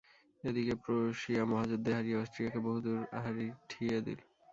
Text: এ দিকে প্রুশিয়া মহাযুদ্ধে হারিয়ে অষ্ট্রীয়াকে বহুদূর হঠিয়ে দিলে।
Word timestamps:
এ 0.43 0.49
দিকে 0.55 0.73
প্রুশিয়া 0.83 1.43
মহাযুদ্ধে 1.45 1.91
হারিয়ে 1.93 2.19
অষ্ট্রীয়াকে 2.21 2.59
বহুদূর 2.67 2.97
হঠিয়ে 3.25 3.97
দিলে। 4.05 4.23